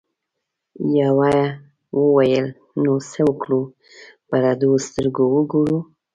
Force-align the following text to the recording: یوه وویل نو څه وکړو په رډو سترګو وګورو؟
یوه 0.99 1.33
وویل 2.01 2.47
نو 2.83 2.93
څه 3.11 3.21
وکړو 3.29 3.61
په 4.27 4.35
رډو 4.43 4.71
سترګو 4.87 5.25
وګورو؟ 5.35 5.79